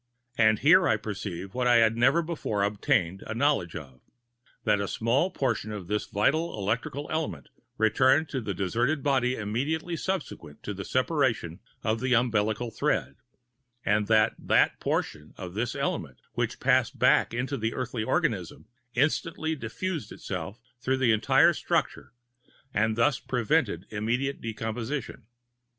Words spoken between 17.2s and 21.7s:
into the earthly organism instantly diffused itself through the entire